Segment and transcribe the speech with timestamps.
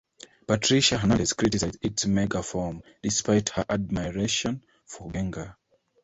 [0.47, 5.57] Patricia Hernandez criticized its Mega form, despite her admiration for Gengar.